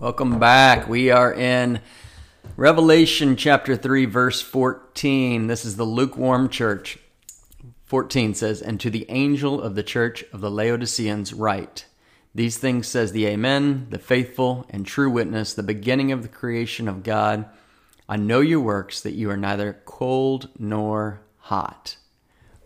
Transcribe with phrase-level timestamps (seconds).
[0.00, 0.88] Welcome back.
[0.88, 1.80] We are in
[2.56, 5.48] Revelation chapter 3, verse 14.
[5.48, 7.00] This is the lukewarm church.
[7.86, 11.86] 14 says, And to the angel of the church of the Laodiceans write,
[12.32, 16.86] These things says the Amen, the faithful and true witness, the beginning of the creation
[16.86, 17.46] of God.
[18.08, 21.96] I know your works, that you are neither cold nor hot.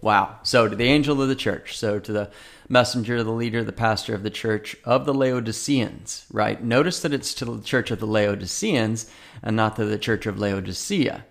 [0.03, 0.41] Wow.
[0.43, 2.31] So to the angel of the church, so to the
[2.69, 6.63] messenger, the leader, the pastor of the church of the Laodiceans, right?
[6.63, 9.09] Notice that it's to the church of the Laodiceans
[9.43, 11.25] and not to the church of Laodicea.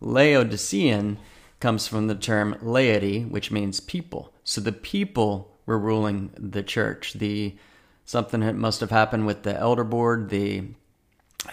[0.00, 1.18] Laodicean
[1.58, 4.32] comes from the term laity, which means people.
[4.44, 7.14] So the people were ruling the church.
[7.14, 7.56] The
[8.04, 10.62] something that must have happened with the elder board, the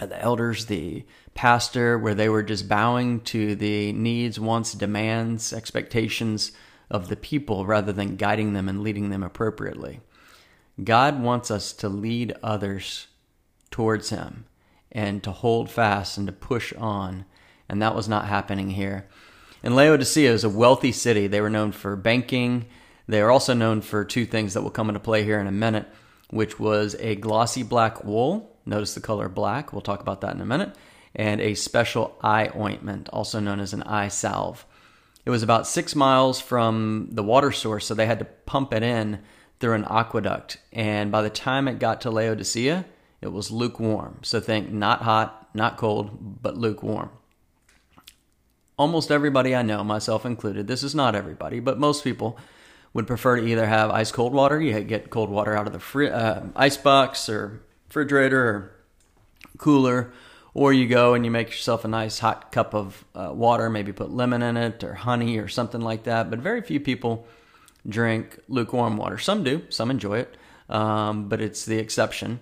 [0.00, 6.52] the elders, the pastor, where they were just bowing to the needs, wants, demands, expectations
[6.90, 10.00] of the people rather than guiding them and leading them appropriately.
[10.82, 13.06] God wants us to lead others
[13.70, 14.46] towards Him
[14.90, 17.24] and to hold fast and to push on.
[17.68, 19.08] And that was not happening here.
[19.62, 21.26] And Laodicea is a wealthy city.
[21.26, 22.66] They were known for banking.
[23.06, 25.52] They are also known for two things that will come into play here in a
[25.52, 25.88] minute,
[26.30, 29.72] which was a glossy black wool Notice the color black.
[29.72, 30.76] We'll talk about that in a minute.
[31.14, 34.64] And a special eye ointment, also known as an eye salve.
[35.24, 38.82] It was about six miles from the water source, so they had to pump it
[38.82, 39.20] in
[39.60, 40.58] through an aqueduct.
[40.72, 42.84] And by the time it got to Laodicea,
[43.20, 44.18] it was lukewarm.
[44.22, 47.10] So think not hot, not cold, but lukewarm.
[48.76, 52.36] Almost everybody I know, myself included, this is not everybody, but most people
[52.94, 55.78] would prefer to either have ice cold water, you get cold water out of the
[55.78, 58.72] fri- uh, ice box or refrigerator or
[59.58, 60.12] cooler,
[60.54, 63.92] or you go and you make yourself a nice hot cup of uh, water, maybe
[63.92, 66.30] put lemon in it or honey or something like that.
[66.30, 67.26] But very few people
[67.86, 69.18] drink lukewarm water.
[69.18, 70.36] Some do, some enjoy it,
[70.70, 72.40] um, but it's the exception.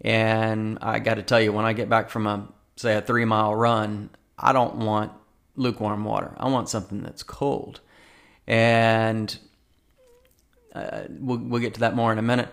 [0.00, 3.24] And I got to tell you, when I get back from a say a three
[3.24, 5.12] mile run, I don't want
[5.54, 6.34] lukewarm water.
[6.38, 7.80] I want something that's cold.
[8.48, 9.36] And
[10.74, 12.48] uh, we'll, we'll get to that more in a minute.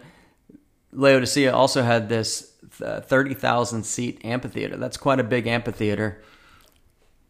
[0.96, 4.78] Laodicea also had this uh, 30,000 seat amphitheater.
[4.78, 6.22] That's quite a big amphitheater.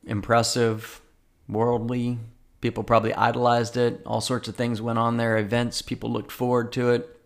[0.06, 1.02] Impressive,
[1.50, 2.20] worldly.
[2.62, 4.02] People probably idolized it.
[4.06, 7.20] All sorts of things went on there, events, people looked forward to it,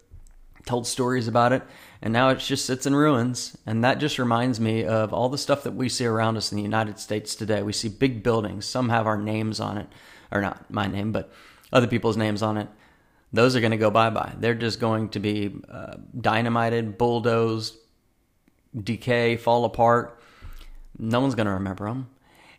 [0.66, 1.61] told stories about it,
[2.01, 3.57] and now it just sits in ruins.
[3.66, 6.57] And that just reminds me of all the stuff that we see around us in
[6.57, 7.61] the United States today.
[7.61, 9.88] We see big buildings, some have our names on it,
[10.31, 11.31] or not my name, but
[11.72, 12.67] other people's names on it
[13.31, 14.34] those are going to go bye bye.
[14.40, 17.75] They're just going to be uh, dynamited, bulldozed,
[18.75, 20.22] decay, fall apart.
[20.97, 22.09] No one's going to remember them.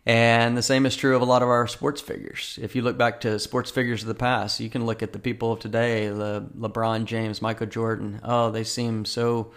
[0.06, 2.58] And the same is true of a lot of our sports figures.
[2.62, 5.19] If you look back to sports figures of the past, you can look at the
[5.19, 8.20] people of today, Le- LeBron James, Michael Jordan.
[8.25, 9.52] Oh, they seem so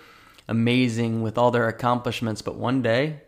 [0.48, 3.22] amazing with all their accomplishments, but one day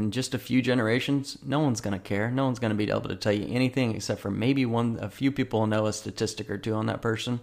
[0.00, 2.30] in just a few generations, no one's going to care.
[2.30, 5.10] No one's going to be able to tell you anything except for maybe one, a
[5.10, 7.40] few people know a statistic or two on that person,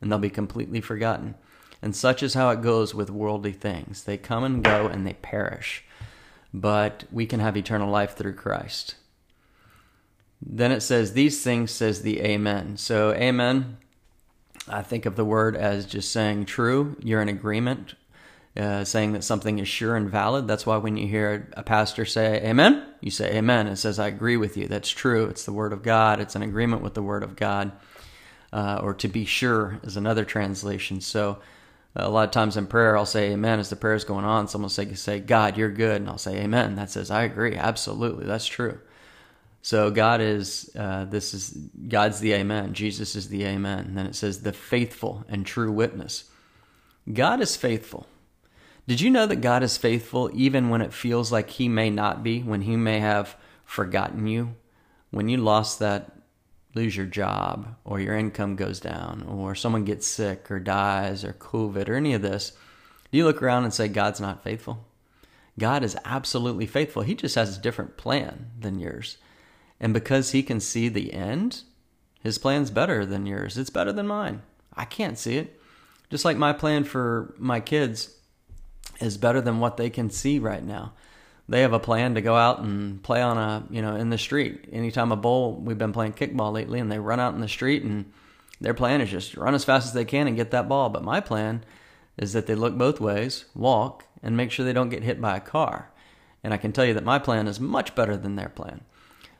[0.00, 1.34] and they'll be completely forgotten.
[1.82, 4.04] And such is how it goes with worldly things.
[4.04, 5.84] They come and go and they perish.
[6.52, 8.96] But we can have eternal life through Christ.
[10.40, 12.76] Then it says, These things says the Amen.
[12.78, 13.76] So, Amen,
[14.66, 16.96] I think of the word as just saying true.
[17.00, 17.94] You're in agreement
[18.56, 20.48] uh, saying that something is sure and valid.
[20.48, 23.66] That's why when you hear a pastor say amen, you say amen.
[23.68, 24.66] It says, I agree with you.
[24.66, 25.26] That's true.
[25.26, 27.72] It's the word of God, it's an agreement with the word of God.
[28.50, 31.02] Uh, or to be sure is another translation.
[31.02, 31.38] So
[31.94, 34.24] uh, a lot of times in prayer, I'll say amen as the prayer is going
[34.24, 34.48] on.
[34.48, 36.00] Someone will say, say, God, you're good.
[36.00, 36.76] And I'll say amen.
[36.76, 37.56] That says, I agree.
[37.56, 38.24] Absolutely.
[38.24, 38.80] That's true.
[39.60, 41.50] So God is, uh, this is,
[41.88, 42.72] God's the amen.
[42.72, 43.80] Jesus is the amen.
[43.80, 46.24] And then it says, the faithful and true witness.
[47.12, 48.06] God is faithful.
[48.88, 52.22] Did you know that God is faithful even when it feels like He may not
[52.22, 54.56] be, when He may have forgotten you?
[55.10, 56.10] When you lost that,
[56.74, 61.34] lose your job, or your income goes down, or someone gets sick, or dies, or
[61.34, 62.52] COVID, or any of this,
[63.12, 64.86] do you look around and say, God's not faithful?
[65.58, 67.02] God is absolutely faithful.
[67.02, 69.18] He just has a different plan than yours.
[69.78, 71.60] And because He can see the end,
[72.22, 73.58] His plan's better than yours.
[73.58, 74.40] It's better than mine.
[74.74, 75.60] I can't see it.
[76.08, 78.14] Just like my plan for my kids
[79.00, 80.92] is better than what they can see right now.
[81.48, 84.18] They have a plan to go out and play on a, you know, in the
[84.18, 84.68] street.
[84.70, 87.82] Anytime a bowl, we've been playing kickball lately, and they run out in the street,
[87.84, 88.12] and
[88.60, 90.90] their plan is just run as fast as they can and get that ball.
[90.90, 91.64] But my plan
[92.18, 95.36] is that they look both ways, walk, and make sure they don't get hit by
[95.36, 95.90] a car.
[96.44, 98.82] And I can tell you that my plan is much better than their plan.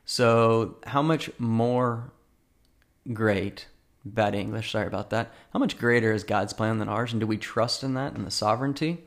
[0.04, 2.12] So, how much more
[3.12, 3.66] great,
[4.04, 7.12] bad English, sorry about that, how much greater is God's plan than ours?
[7.12, 9.04] And do we trust in that and the sovereignty?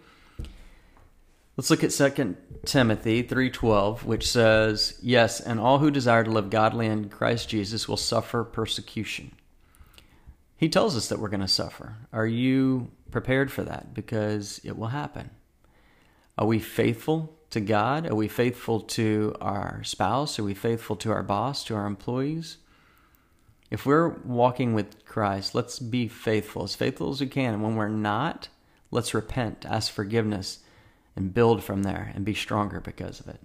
[1.62, 6.50] Let's look at 2 Timothy 3:12, which says, "Yes, and all who desire to live
[6.50, 9.32] godly in Christ Jesus will suffer persecution."
[10.58, 11.98] He tells us that we're going to suffer.
[12.12, 13.94] Are you prepared for that?
[13.94, 15.30] Because it will happen.
[16.36, 18.10] Are we faithful to God?
[18.10, 20.40] Are we faithful to our spouse?
[20.40, 22.58] Are we faithful to our boss, to our employees?
[23.70, 27.54] If we're walking with Christ, let's be faithful, as faithful as we can.
[27.54, 28.48] And when we're not,
[28.90, 30.58] let's repent, ask forgiveness,
[31.16, 33.40] and build from there and be stronger because of it.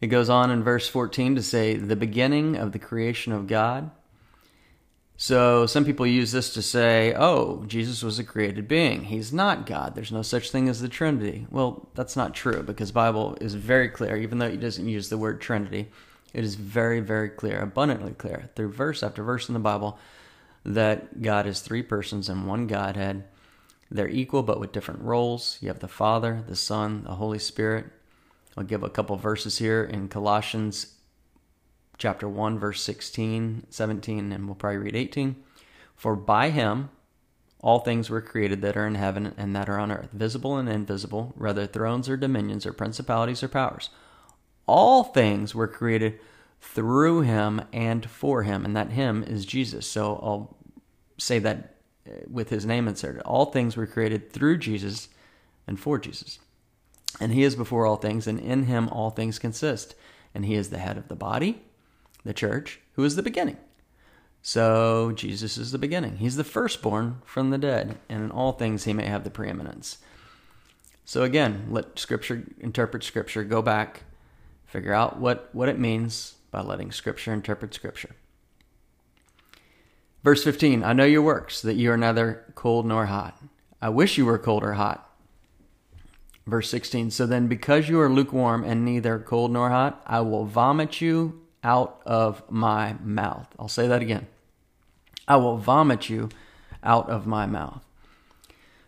[0.00, 3.90] It goes on in verse 14 to say, the beginning of the creation of God
[5.20, 9.02] so some people use this to say, oh, Jesus was a created being.
[9.02, 9.96] He's not God.
[9.96, 11.44] There's no such thing as the Trinity.
[11.50, 15.18] Well, that's not true because Bible is very clear, even though it doesn't use the
[15.18, 15.88] word Trinity.
[16.32, 19.98] It is very, very clear, abundantly clear, through verse after verse in the Bible,
[20.64, 23.24] that God is three persons and one Godhead.
[23.90, 25.58] They're equal but with different roles.
[25.60, 27.86] You have the Father, the Son, the Holy Spirit.
[28.56, 30.94] I'll give a couple verses here in Colossians
[31.96, 35.36] chapter 1, verse 16, 17, and we'll probably read 18.
[35.96, 36.90] For by him
[37.60, 40.68] all things were created that are in heaven and that are on earth, visible and
[40.68, 43.90] invisible, whether thrones or dominions or principalities or powers.
[44.66, 46.20] All things were created
[46.60, 49.86] through him and for him, and that him is Jesus.
[49.86, 50.56] So I'll
[51.16, 51.77] say that
[52.28, 53.22] with his name inserted.
[53.22, 55.08] All things were created through Jesus
[55.66, 56.38] and for Jesus.
[57.20, 59.94] And he is before all things, and in him all things consist.
[60.34, 61.62] And he is the head of the body,
[62.24, 63.56] the church, who is the beginning.
[64.42, 66.18] So Jesus is the beginning.
[66.18, 69.98] He's the firstborn from the dead, and in all things he may have the preeminence.
[71.04, 73.42] So again, let Scripture interpret Scripture.
[73.42, 74.02] Go back,
[74.66, 78.14] figure out what, what it means by letting Scripture interpret Scripture.
[80.24, 83.40] Verse 15 I know your works, that you are neither cold nor hot.
[83.80, 85.08] I wish you were cold or hot.
[86.46, 90.44] Verse 16 So then, because you are lukewarm and neither cold nor hot, I will
[90.44, 93.48] vomit you out of my mouth.
[93.58, 94.26] I'll say that again.
[95.26, 96.30] I will vomit you
[96.82, 97.84] out of my mouth.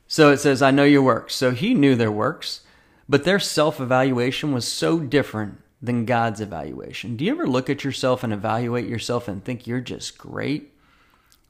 [0.08, 1.34] So it says, I know your works.
[1.34, 2.62] So he knew their works,
[3.08, 7.16] but their self evaluation was so different than God's evaluation.
[7.16, 10.69] Do you ever look at yourself and evaluate yourself and think you're just great?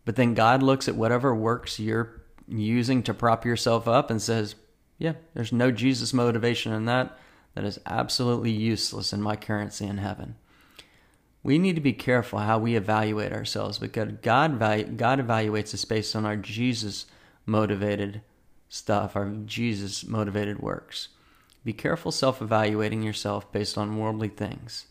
[0.04, 4.54] But then God looks at whatever works you're using to prop yourself up and says,
[4.98, 7.16] Yeah, there's no Jesus motivation in that.
[7.54, 10.36] That is absolutely useless in my currency in heaven
[11.42, 15.84] we need to be careful how we evaluate ourselves because God value, God evaluates us
[15.84, 17.06] based on our Jesus
[17.46, 18.22] motivated
[18.68, 21.08] stuff, our Jesus motivated works.
[21.64, 24.86] Be careful self evaluating yourself based on worldly things.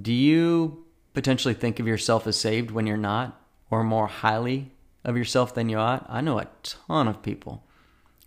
[0.00, 0.84] Do you
[1.14, 3.40] potentially think of yourself as saved when you're not,
[3.70, 4.72] or more highly
[5.04, 6.06] of yourself than you ought?
[6.08, 7.64] I know a ton of people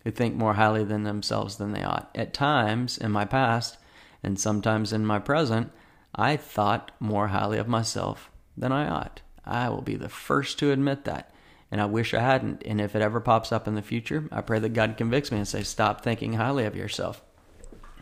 [0.04, 2.10] who think more highly than themselves than they ought.
[2.14, 3.78] At times in my past,
[4.22, 5.72] and sometimes in my present,
[6.14, 9.20] I thought more highly of myself than I ought.
[9.44, 11.32] I will be the first to admit that.
[11.70, 12.62] And I wish I hadn't.
[12.66, 15.38] And if it ever pops up in the future, I pray that God convicts me
[15.38, 17.22] and say, stop thinking highly of yourself.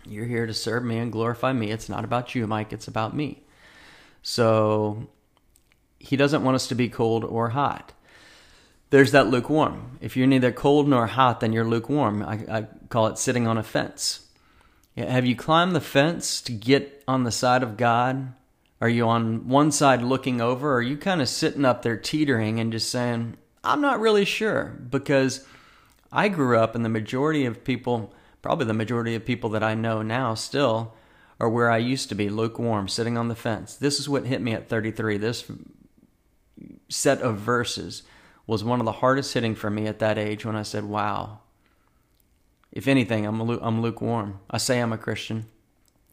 [0.07, 1.71] You're here to serve me and glorify me.
[1.71, 2.73] It's not about you, Mike.
[2.73, 3.43] It's about me.
[4.23, 5.09] So
[5.99, 7.93] he doesn't want us to be cold or hot.
[8.91, 9.99] There's that lukewarm.
[10.01, 12.23] If you're neither cold nor hot, then you're lukewarm.
[12.23, 14.27] I, I call it sitting on a fence.
[14.97, 18.33] Have you climbed the fence to get on the side of God?
[18.81, 20.73] Are you on one side looking over?
[20.73, 24.25] Or are you kind of sitting up there teetering and just saying, I'm not really
[24.25, 24.77] sure?
[24.89, 25.47] Because
[26.11, 29.75] I grew up, and the majority of people, probably the majority of people that I
[29.75, 30.95] know now still,
[31.39, 33.75] are where I used to be, lukewarm, sitting on the fence.
[33.75, 35.19] This is what hit me at 33.
[35.19, 35.45] This
[36.89, 38.03] set of verses
[38.47, 41.41] was one of the hardest hitting for me at that age when I said, Wow,
[42.73, 44.41] if anything, I'm, I'm lukewarm.
[44.51, 45.47] I say I'm a Christian.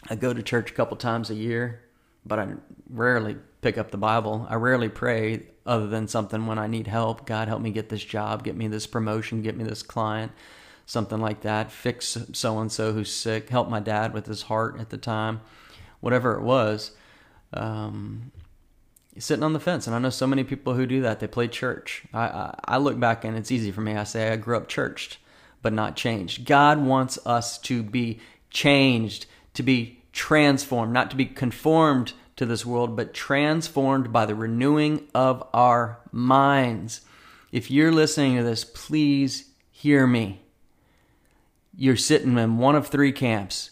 [0.10, 1.82] I go to church a couple times a year,
[2.26, 2.54] but I
[2.90, 4.46] rarely pick up the Bible.
[4.50, 7.26] I rarely pray other than something when I need help.
[7.26, 10.32] God, help me get this job, get me this promotion, get me this client,
[10.86, 11.72] something like that.
[11.72, 15.42] Fix so and so who's sick, help my dad with his heart at the time,
[16.02, 16.92] whatever it was.
[17.54, 18.32] Um,
[19.18, 21.20] sitting on the fence, and I know so many people who do that.
[21.20, 22.04] They play church.
[22.14, 23.96] I, I, I look back and it's easy for me.
[23.96, 25.18] I say I grew up churched
[25.66, 26.46] but not changed.
[26.46, 28.20] God wants us to be
[28.52, 34.36] changed, to be transformed, not to be conformed to this world, but transformed by the
[34.36, 37.02] renewing of our minds.
[37.52, 40.40] If you're listening to this, please hear me.
[41.76, 43.72] You're sitting in one of three camps.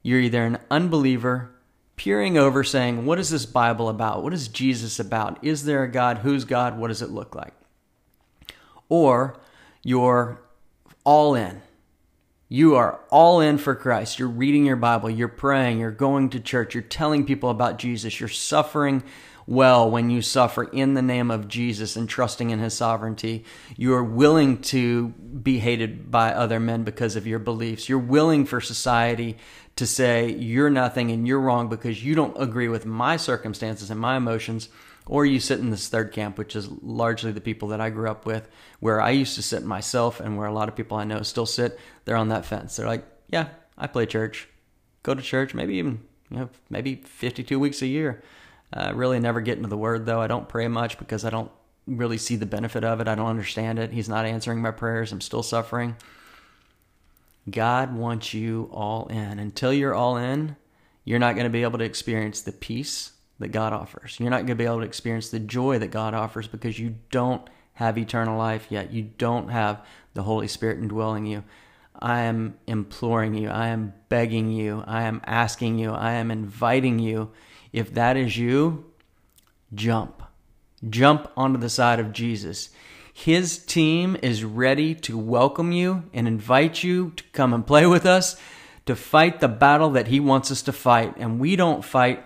[0.00, 1.50] You're either an unbeliever,
[2.02, 4.24] peering over, saying, What is this Bible about?
[4.24, 5.38] What is Jesus about?
[5.44, 6.18] Is there a God?
[6.18, 6.76] Who's God?
[6.76, 7.54] What does it look like?
[8.88, 9.38] Or
[9.84, 10.42] you're
[11.04, 11.62] all in.
[12.48, 14.18] You are all in for Christ.
[14.18, 18.18] You're reading your Bible, you're praying, you're going to church, you're telling people about Jesus,
[18.18, 19.04] you're suffering
[19.46, 23.44] well when you suffer in the name of Jesus and trusting in his sovereignty.
[23.76, 27.88] You are willing to be hated by other men because of your beliefs.
[27.88, 29.38] You're willing for society
[29.76, 34.00] to say you're nothing and you're wrong because you don't agree with my circumstances and
[34.00, 34.68] my emotions.
[35.04, 38.08] Or you sit in this third camp, which is largely the people that I grew
[38.08, 41.02] up with, where I used to sit myself and where a lot of people I
[41.02, 41.78] know still sit.
[42.04, 42.76] They're on that fence.
[42.76, 44.48] They're like, yeah, I play church,
[45.02, 48.22] go to church, maybe even, you know, maybe 52 weeks a year.
[48.72, 50.20] Uh, really never get into the word though.
[50.20, 51.50] I don't pray much because I don't
[51.86, 53.08] really see the benefit of it.
[53.08, 53.92] I don't understand it.
[53.92, 55.12] He's not answering my prayers.
[55.12, 55.96] I'm still suffering.
[57.50, 59.38] God wants you all in.
[59.38, 60.56] Until you're all in,
[61.04, 64.16] you're not going to be able to experience the peace that God offers.
[64.20, 66.94] You're not going to be able to experience the joy that God offers because you
[67.10, 68.92] don't have eternal life yet.
[68.92, 71.42] You don't have the Holy Spirit indwelling you.
[72.00, 73.48] I am imploring you.
[73.48, 74.84] I am begging you.
[74.86, 75.92] I am asking you.
[75.92, 77.32] I am inviting you
[77.72, 78.84] if that is you,
[79.74, 80.22] jump.
[80.88, 82.70] Jump onto the side of Jesus.
[83.12, 88.06] His team is ready to welcome you and invite you to come and play with
[88.06, 88.36] us,
[88.86, 91.14] to fight the battle that He wants us to fight.
[91.18, 92.24] And we don't fight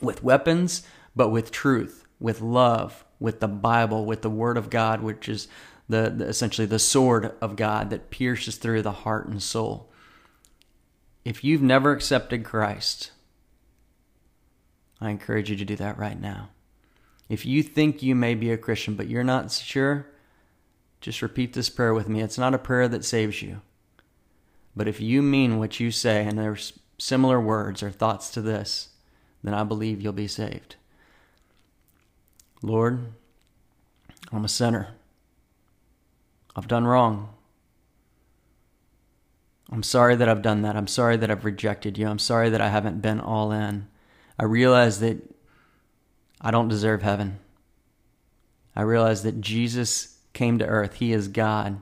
[0.00, 5.02] with weapons, but with truth, with love, with the Bible, with the Word of God,
[5.02, 5.48] which is
[5.88, 9.90] the, the, essentially the sword of God that pierces through the heart and soul.
[11.24, 13.10] If you've never accepted Christ,
[15.00, 16.50] I encourage you to do that right now.
[17.28, 20.06] If you think you may be a Christian but you're not sure,
[21.00, 22.22] just repeat this prayer with me.
[22.22, 23.60] It's not a prayer that saves you.
[24.74, 28.90] But if you mean what you say and there's similar words or thoughts to this,
[29.42, 30.76] then I believe you'll be saved.
[32.62, 33.12] Lord,
[34.32, 34.88] I'm a sinner.
[36.54, 37.30] I've done wrong.
[39.70, 40.76] I'm sorry that I've done that.
[40.76, 42.06] I'm sorry that I've rejected you.
[42.08, 43.88] I'm sorry that I haven't been all in.
[44.38, 45.18] I realize that
[46.40, 47.38] I don't deserve heaven.
[48.74, 50.94] I realize that Jesus came to earth.
[50.94, 51.80] He is God.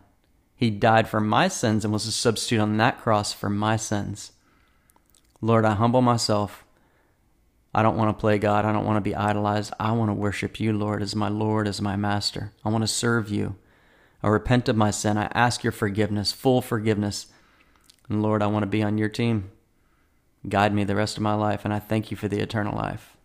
[0.54, 4.32] He died for my sins and was a substitute on that cross for my sins.
[5.40, 6.64] Lord, I humble myself.
[7.75, 8.64] I don't want to play God.
[8.64, 9.73] I don't want to be idolized.
[9.80, 12.52] I want to worship you, Lord, as my Lord, as my Master.
[12.64, 13.56] I want to serve you.
[14.23, 15.18] I repent of my sin.
[15.18, 17.26] I ask your forgiveness, full forgiveness.
[18.08, 19.50] And Lord, I want to be on your team
[20.48, 23.16] guide me the rest of my life, and I thank you for the eternal life.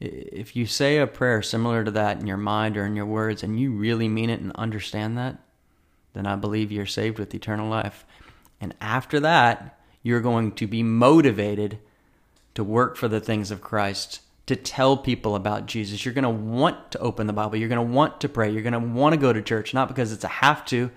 [0.00, 3.42] If you say a prayer similar to that in your mind or in your words,
[3.42, 5.38] and you really mean it and understand that,
[6.14, 8.06] then I believe you're saved with eternal life.
[8.60, 11.80] And after that, you're going to be motivated
[12.54, 16.04] to work for the things of Christ, to tell people about Jesus.
[16.04, 17.56] You're going to want to open the Bible.
[17.56, 18.50] You're going to want to pray.
[18.50, 20.90] You're going to want to go to church, not because it's a have to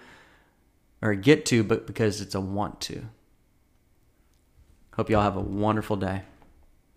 [1.01, 3.03] or a get to, but because it's a want to.
[4.95, 6.23] Hope you all have a wonderful day.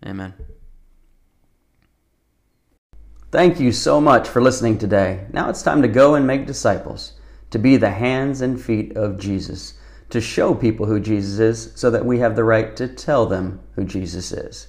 [0.05, 0.33] Amen.
[3.31, 5.27] Thank you so much for listening today.
[5.31, 7.13] Now it's time to go and make disciples,
[7.51, 9.73] to be the hands and feet of Jesus,
[10.09, 13.59] to show people who Jesus is so that we have the right to tell them
[13.75, 14.67] who Jesus is.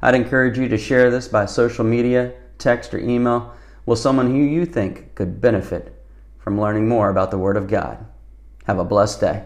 [0.00, 3.54] I'd encourage you to share this by social media, text, or email
[3.84, 6.04] with someone who you think could benefit
[6.38, 8.04] from learning more about the Word of God.
[8.64, 9.44] Have a blessed day.